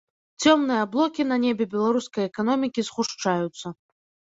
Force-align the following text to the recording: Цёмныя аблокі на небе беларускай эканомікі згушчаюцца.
Цёмныя 0.45 0.79
аблокі 0.85 1.21
на 1.33 1.37
небе 1.43 1.63
беларускай 1.75 2.25
эканомікі 2.31 2.87
згушчаюцца. 2.91 3.77